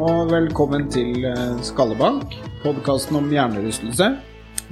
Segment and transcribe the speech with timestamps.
[0.00, 4.06] og velkommen til eh, Skallebank, podkasten om hjernerystelse.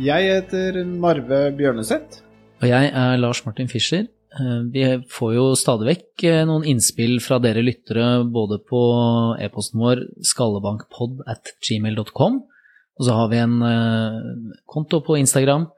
[0.01, 2.23] Jeg heter Narve Bjørneseth.
[2.63, 4.07] Og jeg er Lars Martin Fischer.
[4.09, 8.81] Eh, Vi får jo stadig vekk eh, noen innspill fra dere lyttere både på
[9.45, 12.41] e-posten vår skallebankpod at gmail.com,
[12.99, 13.61] og så har vi en
[14.67, 15.69] konto på Instagram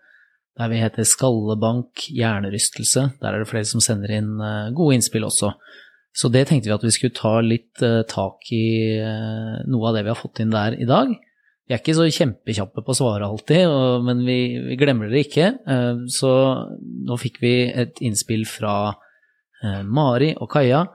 [0.60, 3.08] der vi heter Skallebank hjernerystelse.
[3.18, 4.34] Der er det flere som sender inn
[4.76, 5.56] gode innspill også.
[6.16, 9.96] Så det tenkte vi at vi skulle ta litt eh, tak i eh, noe av
[9.96, 11.12] det vi har fått inn der i dag.
[11.70, 13.70] Vi er ikke så kjempekjappe på å svare alltid,
[14.02, 14.40] men vi,
[14.72, 15.52] vi glemmer det ikke.
[15.70, 16.32] Eh, Så
[17.06, 18.94] nå fikk vi et innspill fra
[19.84, 20.86] Mari og Kaja,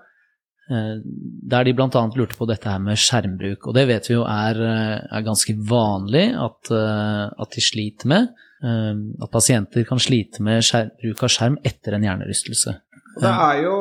[0.66, 2.02] der de bl.a.
[2.18, 3.68] lurte på dette her med skjermbruk.
[3.70, 4.58] Og det vet vi jo er,
[5.06, 8.32] er ganske vanlig at, at de sliter med.
[8.66, 12.74] At pasienter kan slite med skjerm, bruk av skjerm etter en hjernerystelse.
[13.22, 13.76] Det er jo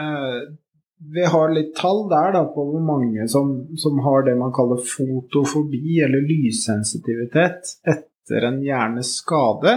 [0.00, 0.38] eh,
[1.14, 4.80] Vi har litt tall der da, på hvor mange som, som har det man kaller
[4.80, 9.74] fotofobi, eller lyssensitivitet, etter en hjerneskade.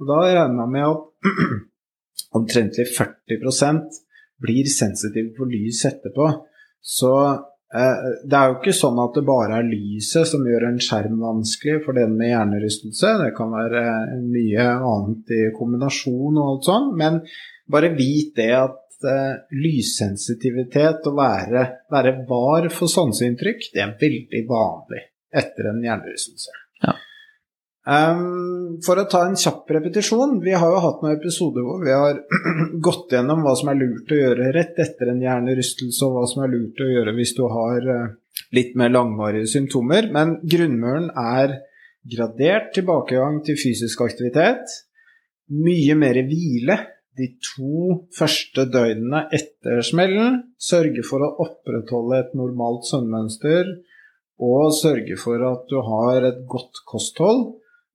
[0.00, 1.30] Og da regner man med at
[2.38, 4.02] omtrentlig 40%
[4.42, 6.28] blir sensitive for lys etterpå.
[6.86, 10.80] Så eh, det er jo ikke sånn at det bare er lyset som gjør en
[10.82, 13.14] skjerm vanskelig for den med hjernerystelse.
[13.22, 13.84] Det kan være
[14.22, 16.90] mye annet i kombinasjon og alt sånn.
[17.00, 17.22] Men
[17.72, 24.46] bare vit det at eh, lyssensitivitet, og være, være var for sanseinntrykk, det er veldig
[24.48, 25.02] vanlig
[25.36, 26.54] etter en hjernerystelse.
[26.86, 26.94] Ja.
[27.86, 31.92] Um, for å ta en kjapp repetisjon, vi har jo hatt noen episoder hvor vi
[31.94, 32.18] har
[32.88, 36.42] gått gjennom hva som er lurt å gjøre rett etter en hjernerystelse, og hva som
[36.46, 38.08] er lurt å gjøre hvis du har uh,
[38.56, 40.10] litt mer langvarige symptomer.
[40.14, 41.60] Men grunnmuren er
[42.06, 44.66] gradert tilbakegang til fysisk aktivitet,
[45.54, 46.80] mye mer hvile
[47.16, 53.70] de to første døgnene etter smellen, sørge for å opprettholde et normalt søvnmønster,
[54.46, 57.46] og sørge for at du har et godt kosthold,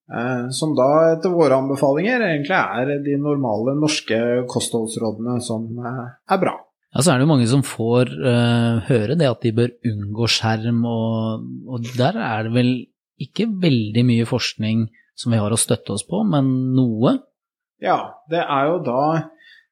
[0.10, 4.18] eh, som da etter våre anbefalinger egentlig er de normale norske
[4.50, 6.58] kostholdsrådene som eh, er bra.
[6.92, 10.26] Ja, så er det jo mange som får uh, høre det at de bør unngå
[10.28, 12.72] skjerm, og, og der er det vel
[13.22, 17.16] ikke veldig mye forskning som vi har å støtte oss på, men noe.
[17.82, 19.04] Ja, det er jo da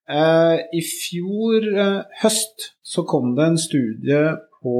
[0.09, 4.21] eh, I fjor eh, høst så kom det en studie
[4.59, 4.77] på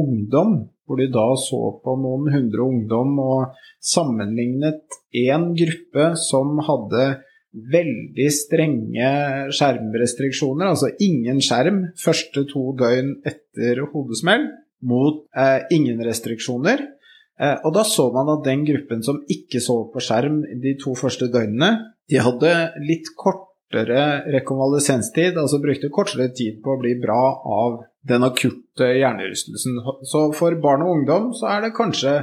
[0.00, 0.54] ungdom,
[0.88, 7.04] hvor de da så på noen hundre ungdom og sammenlignet én gruppe som hadde
[7.50, 9.10] veldig strenge
[9.54, 14.48] skjermrestriksjoner, altså ingen skjerm første to døgn etter hodesmell,
[14.80, 16.86] mot eh, ingen restriksjoner.
[17.40, 20.94] Eh, og da så man at den gruppen som ikke så på skjerm de to
[20.98, 21.72] første døgnene,
[22.10, 28.24] de hadde litt kortere rekonvalesenstid, altså brukte kortere tid på å bli bra av den
[28.26, 29.78] akutte hjernerystelsen.
[30.08, 32.16] Så for barn og ungdom så er det kanskje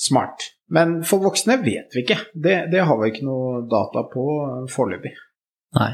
[0.00, 0.50] smart.
[0.72, 2.18] Men for voksne vet vi ikke.
[2.32, 4.24] Det, det har vi ikke noe data på
[4.72, 5.12] foreløpig.
[5.78, 5.92] Nei.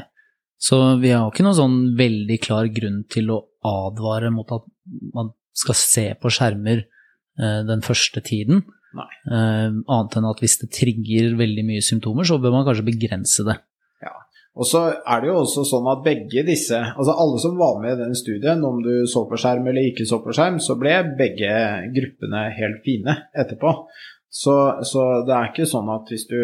[0.61, 4.67] Så vi har ikke noen sånn veldig klar grunn til å advare mot at
[5.15, 8.61] man skal se på skjermer eh, den første tiden.
[8.97, 9.09] Nei.
[9.31, 13.45] Eh, annet enn at hvis det trigger veldig mye symptomer, så bør man kanskje begrense
[13.47, 13.59] det.
[14.51, 17.93] Og så er det jo også sånn at begge disse, altså alle som var med
[17.95, 20.97] i den studien, om du så på skjerm eller ikke så på skjerm, så ble
[21.19, 21.53] begge
[21.95, 23.71] gruppene helt fine etterpå.
[24.31, 24.55] Så,
[24.87, 26.41] så det er ikke sånn at hvis du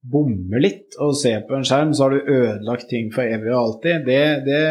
[0.00, 3.60] bommer litt og ser på en skjerm, så har du ødelagt ting for evig og
[3.60, 4.08] alltid.
[4.08, 4.64] Det, det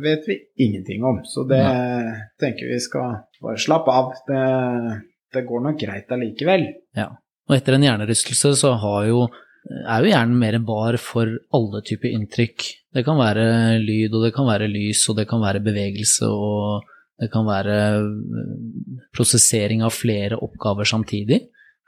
[0.00, 1.20] vet vi ingenting om.
[1.28, 1.64] Så det
[2.40, 4.14] tenker vi skal bare slappe av.
[4.28, 4.42] Det,
[5.32, 6.66] det går nok greit allikevel.
[6.96, 7.08] Ja.
[7.48, 8.72] Og etter en hjernerystelse så
[9.08, 9.26] jo,
[9.82, 12.66] er jo hjernen mer bar for alle typer inntrykk.
[12.92, 16.84] Det kan være lyd, og det kan være lys, og det kan være bevegelse, og
[17.22, 21.40] det kan være øh, prosessering av flere oppgaver samtidig.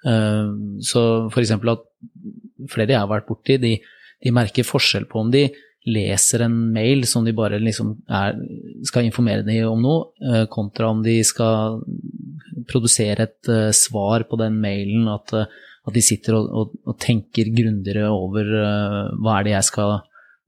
[0.07, 0.49] Eh,
[0.81, 1.03] Så
[1.33, 1.85] for eksempel at
[2.71, 3.77] flere jeg har vært borti, de,
[4.25, 5.49] de merker forskjell på om de
[5.85, 8.39] leser en mail som de bare liksom er,
[8.89, 11.83] skal informere dem om noe, eh, kontra om de skal
[12.71, 16.99] produsere et uh, svar på den mailen, at, eh, at de sitter og, og, og
[17.03, 19.99] tenker grundigere over eh, hva er det jeg skal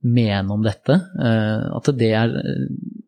[0.07, 0.93] mene om dette.
[1.17, 2.31] At det er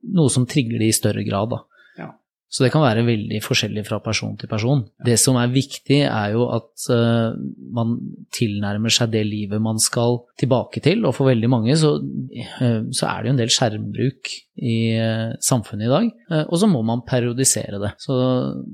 [0.10, 1.54] noe som trigger de i større grad.
[1.54, 2.08] Da.
[2.50, 4.82] Så det kan være veldig forskjellig fra person til person.
[5.06, 6.90] Det som er viktig, er jo at
[7.78, 7.94] man
[8.36, 11.06] tilnærmer seg det livet man skal tilbake til.
[11.08, 15.36] Og for veldig mange så, uh, så er det jo en del skjermbruk i uh,
[15.44, 16.08] samfunnet i dag.
[16.42, 17.94] og så må man periodisere det.
[18.04, 18.14] Så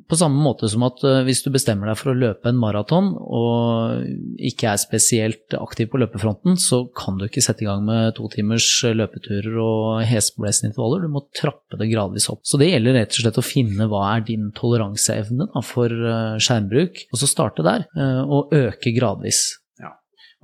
[0.10, 4.02] på samme måte som at hvis du bestemmer deg for å løpe en maraton og
[4.42, 8.28] ikke er spesielt aktiv på løpefronten, så kan du ikke sette i gang med to
[8.34, 11.06] timers løpeturer og heseblesende intervaller.
[11.06, 12.42] Du må trappe det gradvis opp.
[12.44, 17.06] Så det gjelder rett og slett å finne hva er din toleranseevne for eh, skjermbruk,
[17.12, 19.45] og så starte der, eh, og øke gradvis.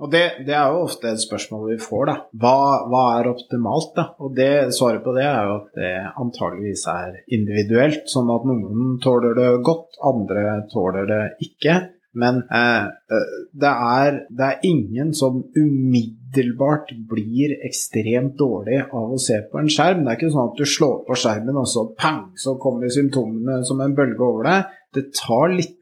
[0.02, 2.16] Og det, det, er jo ofte et spørsmål vi får, da.
[2.42, 2.58] Hva,
[2.90, 3.92] hva, er optimalt?
[3.94, 4.08] da?
[4.24, 5.94] Og det, svaret på det er jo at det
[6.24, 11.76] antageligvis er individuelt, sånn at noen tåler det godt, andre tåler det ikke.
[12.18, 13.28] Men eh, eh
[13.62, 19.70] det, er, det er ingen som umiddelbart blir ekstremt dårlig av å se på en
[19.72, 20.02] skjerm.
[20.02, 23.62] Det er ikke sånn at du slår på skjermen, og så pang, så kommer symptomene
[23.68, 24.74] som en bølge over deg.
[24.92, 25.78] Det tar litt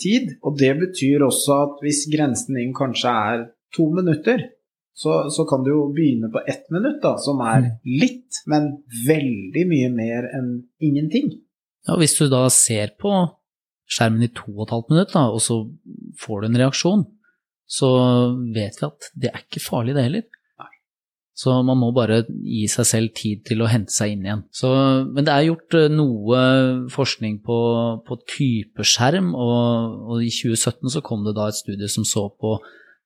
[0.00, 3.44] tid, og det betyr også at hvis grensen din kanskje er
[3.74, 4.44] to minutter,
[4.94, 7.70] så, så, kan du jo begynne på ett minutt, da, som er mm.
[8.00, 8.68] litt, men
[9.08, 11.32] veldig mye mer enn ingenting.
[11.88, 13.10] Ja, Hvis du da ser på
[13.90, 15.58] skjermen i to og et halvt minutt, da, og så
[16.22, 17.04] får du en reaksjon,
[17.66, 17.90] så
[18.54, 20.30] vet vi at det er ikke farlig, det heller.
[21.34, 24.44] Så man må bare gi seg selv tid til å hente seg inn igjen.
[24.54, 24.68] Så,
[25.08, 26.42] men det er gjort eh, noe
[26.94, 27.58] forskning på,
[28.06, 32.28] på type skjerm, og, og, i 2017 så kom det da et studie som så
[32.30, 32.54] på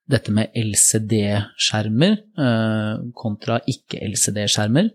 [0.08, 4.90] dette med LCD-skjermer eh, kontra ikke-LCD-skjermer.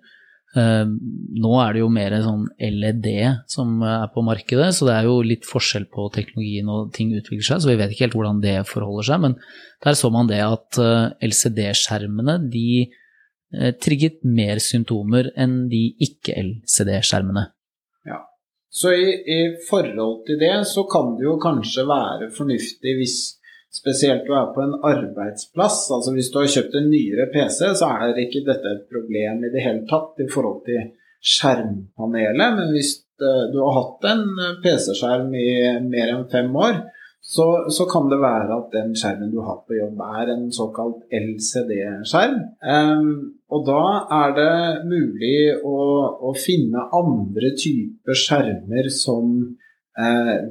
[0.54, 3.07] Uh, nå er det jo mer sånn LED
[3.50, 7.48] som er på markedet, så det er jo litt forskjell på teknologien og ting utvikler
[7.48, 9.24] seg, så vi vet ikke helt hvordan det forholder seg.
[9.24, 9.38] Men
[9.81, 12.68] der så man det at uh, LCD-skjermene de
[13.54, 17.44] trigget mer symptomer enn de ikke-LCD-skjermene.
[18.10, 18.24] Ja.
[18.74, 23.19] Så i, i forhold til det så kan det jo kanskje være fornuftig hvis
[23.74, 25.86] spesielt å være på en arbeidsplass.
[25.96, 29.54] Altså Hvis du har kjøpt en nyere PC, så er ikke dette et problem i
[29.54, 30.92] det hele tatt i forhold til
[31.24, 32.58] skjermpanelet.
[32.60, 34.25] Men hvis eh, du har hatt en
[34.64, 35.48] PC-skjerm i
[35.88, 36.84] mer enn fem år,
[37.24, 41.06] så, så, kan det være at den skjermen du har på jobb, er en såkalt
[41.08, 42.36] LCD-skjerm.
[42.60, 43.06] Um,
[43.48, 44.56] og da er det
[44.90, 45.78] mulig å,
[46.20, 49.62] å finne andre typer skjermer som eh,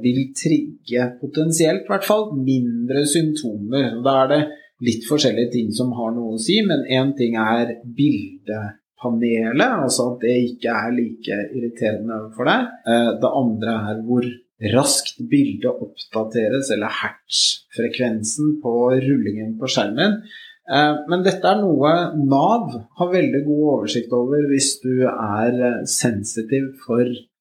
[0.03, 3.97] vil trigge potensielt, i hvert fall, mindre symptomer.
[4.05, 4.41] Da er det
[4.83, 10.23] litt forskjellige ting som har noe å si, men én ting er bildepanelet, altså at
[10.25, 12.71] det ikke er like irriterende for deg.
[12.87, 14.29] Eh, det andre er hvor
[14.73, 18.73] raskt bildet oppdateres, eller hertz-frekvensen på
[19.03, 20.21] rullingen på skjermen.
[20.63, 25.83] Eh, men dette er noe Nav har veldig god oversikt over hvis du er eh,
[25.91, 27.32] sensitiv for Eh,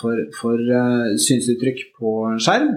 [0.00, 2.12] for, for eh, synsuttrykk på
[2.42, 2.70] skjerm.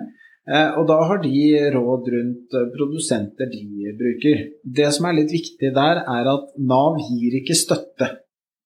[0.50, 1.44] Eh, og da har de
[1.76, 4.48] råd rundt produsenter de bruker.
[4.64, 8.10] Det som er litt viktig der, er at Nav gir ikke støtte.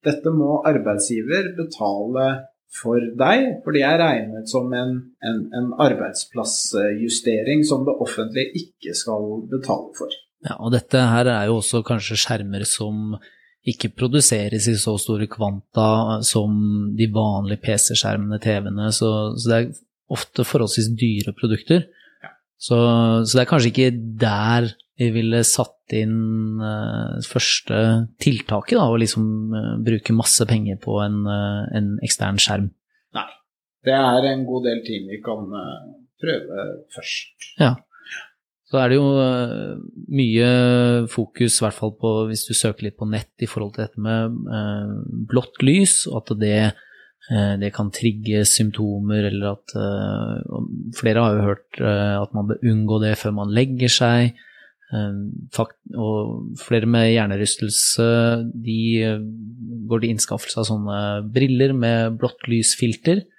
[0.04, 2.28] Dette må arbeidsgiver betale
[2.74, 8.96] for deg, for de er regnet som en, en, en arbeidsplassjustering som det offentlige ikke
[8.98, 10.16] skal betale for.
[10.44, 13.13] Ja, og dette her er jo også kanskje skjermer som
[13.63, 16.56] ikke produseres i så store kvanta som
[16.98, 19.69] de vanlige PC-skjermene, TV-ene, så, så, det er
[20.13, 21.86] ofte forholdsvis dyre produkter.
[22.24, 22.33] Ja.
[22.57, 22.80] Så,
[23.24, 27.77] så, det er kanskje ikke der vi ville satt inn uh, første
[28.22, 32.67] tiltaket, da, å liksom uh, bruke masse penger på en, uh, en, ekstern skjerm.
[33.15, 33.25] Nei,
[33.88, 35.48] det er en god del ting vi kan
[36.22, 37.50] prøve først.
[37.63, 37.74] Ja
[38.74, 39.74] så er det jo eh,
[40.18, 40.46] mye
[41.13, 44.01] fokus, i hvert fall på hvis du søker litt på nett i forhold til dette
[44.01, 44.96] med eh,
[45.30, 46.62] blått lys, og at det,
[47.30, 49.75] eh, det kan trigge symptomer, eller at
[50.98, 54.36] Flere har jo hørt at man bør unngå det før man legger seg.
[54.94, 58.06] Og flere med hjernerystelse
[58.53, 58.82] de
[59.89, 61.00] går til innskaffelse av sånne
[61.34, 63.33] briller med blått lysfilter Eh,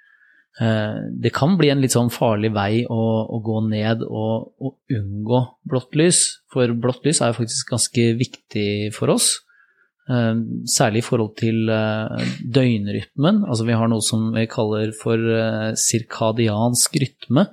[0.55, 5.41] det kan bli en litt sånn farlig vei å, å gå ned og, og, unngå
[5.67, 6.21] blått lys,
[6.51, 9.33] for blått lys er faktisk ganske viktig for oss.
[10.07, 10.31] Eh,
[10.71, 13.43] særlig i forhold til eh, døgnrytmen.
[13.43, 15.19] Altså vi har noe som vi kaller for
[15.81, 17.49] sirkadiansk rytme.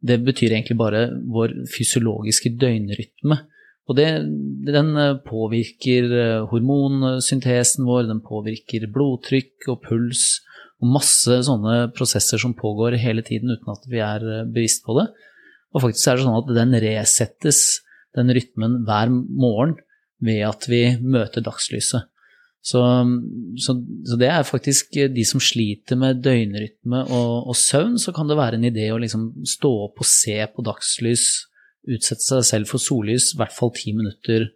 [0.00, 3.42] Det betyr egentlig bare vår fysiologiske døgnrytme.
[3.90, 4.06] Og det,
[4.64, 4.94] den
[5.26, 10.38] påvirker hormonsyntesen vår, den påvirker blodtrykk og puls
[10.80, 14.96] og masse sånne prosesser som pågår hele tiden uten at vi er eh, bevisst på
[14.98, 15.10] det.
[15.74, 17.60] Og faktisk er det sånn at den resettes,
[18.16, 19.76] den rytmen, hver morgen
[20.24, 22.08] ved at vi møter dagslyset.
[22.60, 22.80] Så,
[23.56, 23.72] så,
[24.04, 28.36] så, det er faktisk de som sliter med døgnrytme og, og, søvn, så kan det
[28.36, 31.24] være en idé å liksom stå opp og se på dagslys,
[31.88, 34.50] utsette seg selv for sollys i hvert fall ti minutter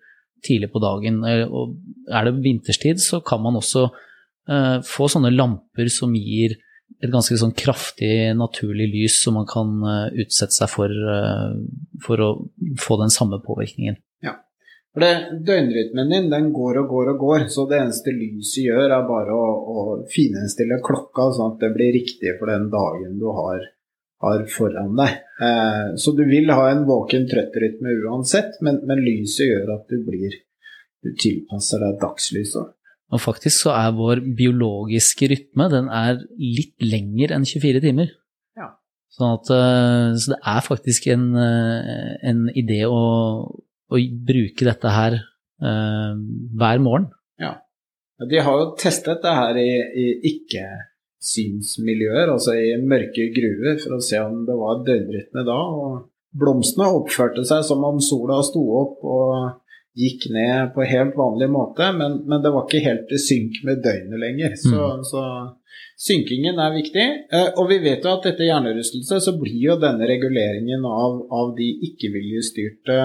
[0.45, 1.23] tidlig på dagen.
[1.25, 1.78] Eh, og
[2.12, 3.87] er det vinterstid, så kan man også
[4.84, 6.52] få sånne lamper som gir
[7.00, 11.56] et ganske sånn kraftig, naturlig lys som man kan uh, utsette seg for uh,
[12.04, 12.28] for å
[12.80, 13.96] få den samme påvirkningen.
[14.94, 18.92] For det, Døgnrytmen din den går og går og går, så det eneste lyset gjør,
[18.94, 23.26] er bare å, å fininnstille klokka sånn at det blir riktig for den dagen du
[23.34, 23.64] har,
[24.22, 25.16] har foran deg.
[25.42, 29.98] Eh, så du vil ha en våken trøtt-rytme uansett, men, men, lyset gjør at du
[30.06, 30.40] blir
[31.04, 32.70] Du tilpasser deg dagslyset.
[33.14, 38.11] Og faktisk så er vår biologiske rytme den er litt lenger enn 24 timer.
[38.59, 38.73] Ja.
[39.14, 43.04] Sånn at, eh, så det er faktisk en, eh, en idé å
[43.92, 45.18] å bruke dette her
[45.64, 46.14] uh,
[46.59, 47.09] hver morgen.
[47.40, 47.54] Ja.
[48.30, 54.04] De har jo testet det her i, i ikke-synsmiljøer, altså i mørke gruver, for å
[54.04, 55.59] se om det var døgnrytme da.
[55.59, 59.35] og Blomstene oppførte seg som om sola sto opp og
[59.94, 63.84] gikk ned på helt vanlig måte, men, men det var ikke helt i synk med
[63.84, 64.56] døgnet lenger.
[64.58, 65.04] Så, mm.
[65.06, 65.22] så
[66.08, 67.06] synkingen er viktig.
[67.30, 71.54] Eh, og vi vet jo at etter hjernerystelse så blir jo denne reguleringen av, av
[71.58, 72.98] de ikke-viljestyrte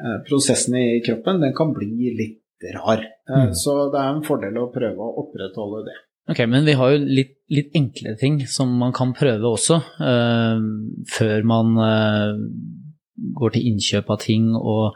[0.00, 3.02] Eh, prosessene i kroppen den kan bli litt rar.
[3.28, 3.54] Eh, mm.
[3.54, 5.96] Så det er en fordel å prøve å opprettholde det.
[6.30, 10.60] Ok, Men vi har jo litt, litt enklere ting som man kan prøve også, uh,
[11.10, 12.36] før man uh,
[13.34, 14.52] går til innkjøp av ting.
[14.54, 14.94] Og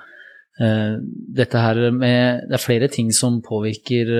[0.54, 4.10] dette her med Det er flere ting som påvirker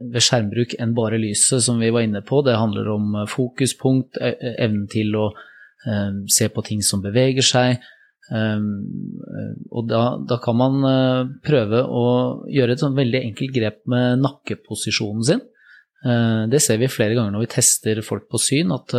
[0.00, 2.40] ved skjermbruk enn bare lyset, som vi var inne på.
[2.46, 5.28] Det handler om fokuspunkt, e, e, evnen til å
[6.32, 7.82] se på ting som beveger seg.
[8.32, 10.78] Og da, da, kan man
[11.44, 12.04] prøve å
[12.48, 15.42] gjøre et sånn veldig enkelt grep med nakkeposisjonen sin.
[16.48, 18.96] Det ser vi flere ganger når vi tester folk på syn, at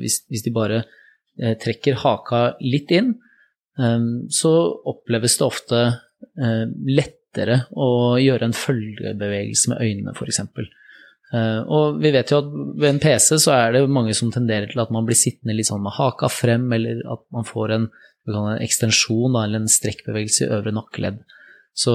[0.00, 0.80] hvis, hvis, de bare
[1.36, 3.12] trekker haka litt inn,
[3.72, 4.50] så
[4.90, 5.78] oppleves det ofte
[6.84, 10.42] lettere å gjøre en følgebevegelse med øynene, f.eks.
[11.32, 14.68] Uh, og vi vet jo at ved en PC så er det mange som tenderer
[14.68, 17.86] til at man blir sittende litt sånn med haka frem, eller at man får en
[18.30, 21.22] en ekstensjon eller en strekkbevegelse i øvre nakkeledd.
[21.74, 21.92] Så,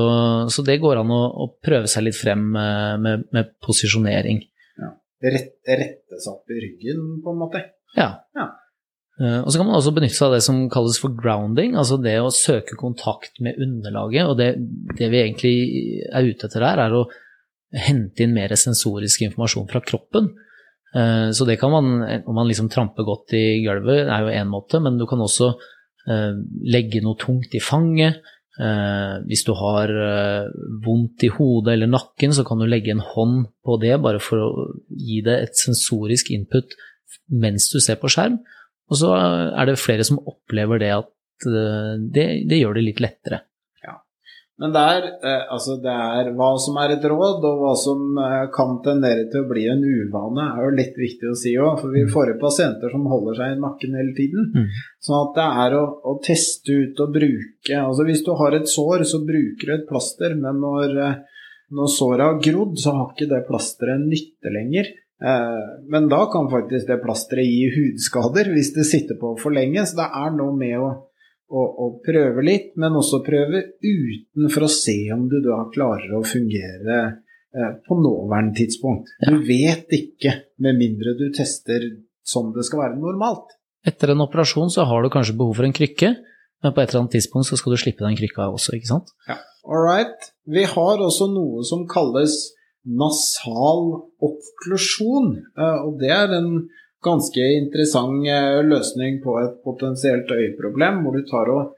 [0.49, 4.41] så, det går an å, å, prøve seg litt frem med, med, med posisjonering.
[4.81, 4.89] Ja.
[5.27, 7.61] Rett, rette seg opp i ryggen, på en måte?
[7.95, 8.09] Ja.
[8.35, 8.47] ja.
[9.17, 11.97] Uh, og så kan man også benytte seg av det som kalles for grounding, altså
[12.01, 14.27] det å søke kontakt med underlaget.
[14.29, 14.51] Og det,
[14.97, 15.55] det vi egentlig
[16.11, 17.07] er ute etter her, er å
[17.87, 20.29] hente inn mer sensorisk informasjon fra kroppen.
[20.93, 24.53] Uh, så det kan man, om man liksom tramper godt i gulvet, er jo én
[24.53, 25.55] måte, men du kan også
[26.07, 26.33] Eh,
[26.71, 28.21] legge noe tungt i fanget.
[28.57, 30.45] Eh, hvis du har eh,
[30.85, 34.45] vondt i hodet eller nakken, så kan du legge en hånd på det, bare for
[34.45, 36.77] å gi det et sensorisk input
[37.27, 38.39] mens du ser på skjerm.
[38.87, 41.11] Og så er det flere som opplever det at
[41.45, 43.43] det, det gjør det litt lettere.
[44.57, 45.03] Men det er,
[45.53, 49.43] altså det er hva som er et råd, og hva som eh, kan tendere til
[49.43, 51.75] å bli en uvane, er jo litt viktig å si òg.
[51.83, 52.09] For vi mm.
[52.13, 54.47] får jo pasienter som holder seg i nakken hele tiden.
[54.55, 54.79] Mm.
[55.05, 58.71] Sånn at det er å, å, teste ut og bruke Altså hvis du har et
[58.71, 61.43] sår, så bruker du et plaster, men når, eh,
[61.77, 64.89] når såret har grodd, så har ikke det plasteret nytte lenger.
[65.17, 69.85] Eh, men da kan faktisk det plasteret gi hudskader hvis det sitter på for lenge.
[69.87, 70.89] Så det er noe med å
[71.47, 76.17] å, å prøve litt, men også prøve uten for å se om du da klarer
[76.17, 79.13] å fungere eh, på nåværende tidspunkt.
[79.23, 79.31] Ja.
[79.31, 80.33] Du vet ikke,
[80.63, 81.85] med mindre du tester
[82.27, 83.55] som det skal være normalt.
[83.87, 86.17] Etter en operasjon så har du kanskje behov for en krykke,
[86.65, 89.13] men på et eller annet tidspunkt så skal du slippe den krykka også, ikke sant?
[89.29, 89.39] Ja.
[89.67, 90.31] All right.
[90.47, 92.35] Vi har også noe som kalles
[92.87, 93.89] nasal
[94.23, 96.51] okklusjon, eh, og det er en
[97.03, 101.75] ganske interessant eh, løsning på et potensielt øyeproblem, hvor du tar og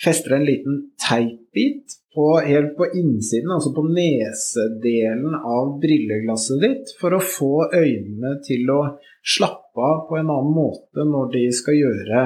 [0.00, 2.00] fester en liten teipbit
[2.46, 8.80] helt på innsiden, altså på nesedelen av brilleglasset ditt, for å få øynene til å
[9.24, 12.24] slappe av på en annen måte når de skal gjøre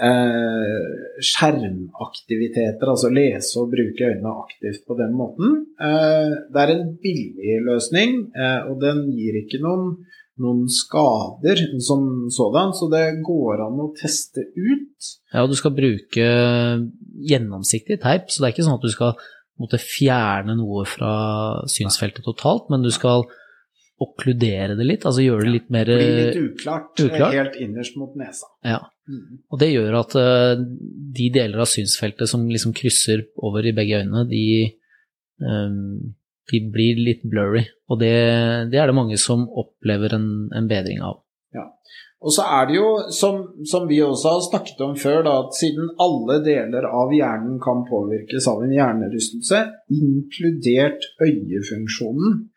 [0.00, 0.86] eh,
[1.22, 5.60] skjermaktiviteter, altså lese og bruke øynene aktivt på den måten.
[5.80, 9.96] Eh, det er en billig løsning, eh, og den gir ikke noen
[10.40, 15.10] noen skader som sådan, så det går an å teste ut.
[15.28, 16.24] Ja, og du skal bruke
[17.28, 19.12] gjennomsiktig teip, så det er ikke sånn at du skal
[19.60, 21.12] måtte fjerne noe fra
[21.70, 23.26] synsfeltet totalt, men du skal
[24.02, 28.16] okkludere det litt, altså gjøre det litt mer Bli litt uklart, uklart, helt innerst mot
[28.18, 28.48] nesa.
[28.66, 29.42] Ja, mm.
[29.52, 30.54] og det gjør at uh,
[31.18, 34.42] de deler av synsfeltet som liksom krysser over i begge øynene, de
[35.38, 36.14] um,
[36.50, 37.64] de blir litt blurry.
[37.90, 38.14] Og det,
[38.72, 41.20] det er det mange som opplever en, en bedring av.
[41.54, 41.68] Ja.
[42.22, 45.58] Og så er det jo, som, som, vi også har snakket om før, da, at
[45.58, 49.62] siden alle deler av hjernen kan påvirkes av en hjernerystelse,
[49.98, 52.51] inkludert øyefunksjonen, eh,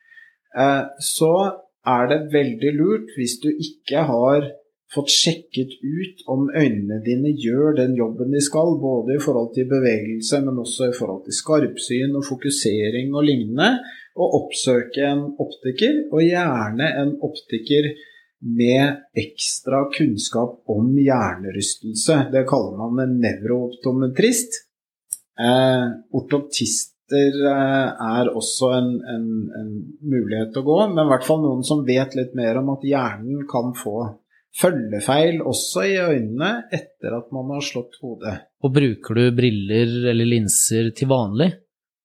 [0.55, 1.33] så
[1.85, 4.47] er det veldig lurt hvis du ikke har
[4.93, 9.67] fått sjekket ut om øynene dine gjør den jobben de skal, både i forhold til
[9.69, 13.71] bevegelse, men også i forhold til skarpsyn og fokusering og lignende,
[14.15, 17.89] og oppsøke en optiker, og gjerne en optiker
[18.45, 22.29] med ekstra kunnskap om hjernerystelse.
[22.31, 24.61] Det kaller man en nevrooptometrist.
[25.35, 29.25] Eh, ortoptister eh, er også en, en,
[29.59, 29.71] en
[30.01, 33.43] mulighet å gå, men i hvert fall noen som vet litt mer om at hjernen
[33.49, 33.97] kan få
[34.55, 38.37] følgefeil også i øynene etter at man har slått hodet.
[38.63, 41.51] Og bruker du briller eller linser til vanlig,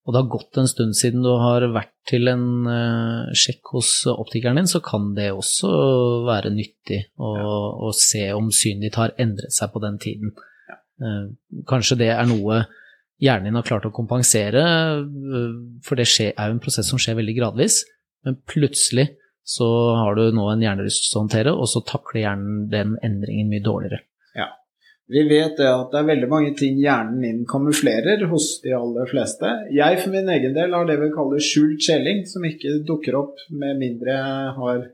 [0.07, 3.93] og det har gått en stund siden du har vært til en uh, sjekk hos
[4.11, 5.71] optikeren din, så kan det også
[6.27, 7.55] være nyttig å, ja.
[7.87, 10.35] å se om synet ditt har endret seg på den tiden.
[10.67, 10.81] Ja.
[11.05, 12.65] Uh, kanskje det er noe
[13.21, 14.67] hjernen din har klart å kompensere,
[15.01, 17.83] uh, for det skjer, er jo en prosess som skjer veldig gradvis,
[18.27, 19.11] men plutselig
[19.47, 19.67] så
[19.99, 24.03] har du nå en hjernerystelse å håndtere, og så takler hjernen den endringen mye dårligere.
[24.39, 24.51] Ja.
[25.11, 29.11] Vi vet det at det er veldig mange ting hjernen din kamuflerer hos de aller
[29.11, 29.49] fleste.
[29.75, 33.43] Jeg for min egen del har det vi kaller skjult skjeling, som ikke dukker opp
[33.51, 34.85] med mindre jeg har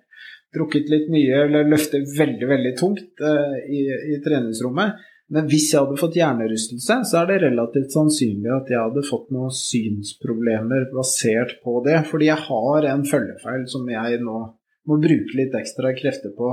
[0.56, 3.82] drukket litt mye eller løfter veldig, veldig tungt uh, i,
[4.14, 5.04] i treningsrommet.
[5.34, 9.32] Men hvis jeg hadde fått hjernerystelse, så er det relativt sannsynlig at jeg hadde fått
[9.34, 11.98] noen synsproblemer basert på det.
[12.10, 14.38] Fordi jeg har en følgefeil som jeg nå
[14.86, 16.52] må bruke litt ekstra krefter på,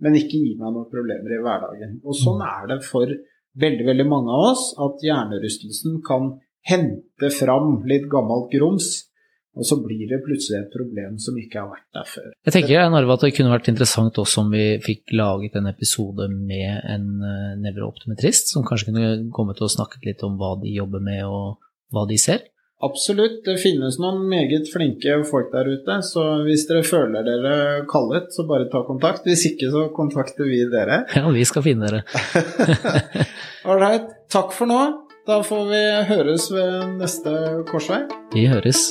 [0.00, 1.98] men ikke gi meg noen problemer i hverdagen.
[2.00, 3.12] Og sånn er det for
[3.60, 9.04] veldig, veldig mange av oss, at hjernerystelsen kan hente fram litt gammelt grums
[9.54, 12.30] og så blir det plutselig et problem som ikke har vært der før.
[12.46, 16.26] Jeg tenker Narve, at det kunne vært interessant også om vi fikk laget en episode
[16.32, 21.04] med en uh, nevrooptometrist, som kanskje kunne kommet og snakket litt om hva de jobber
[21.04, 21.62] med og
[21.94, 22.42] hva de ser?
[22.84, 27.54] Absolutt, det finnes noen meget flinke folk der ute, så hvis dere føler dere
[27.88, 29.24] kallet, så bare ta kontakt.
[29.24, 31.04] Hvis ikke, så kontakter vi dere.
[31.16, 32.02] Ja, vi skal finne dere.
[33.70, 34.82] Ålreit, takk for nå.
[35.24, 37.32] Da får vi høres ved neste
[37.70, 38.02] korsvei.
[38.34, 38.90] Vi høres.